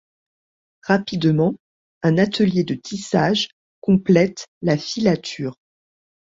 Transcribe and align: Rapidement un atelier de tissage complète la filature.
Rapidement 0.81 1.53
un 2.01 2.17
atelier 2.17 2.63
de 2.63 2.73
tissage 2.73 3.49
complète 3.81 4.47
la 4.63 4.75
filature. 4.75 5.53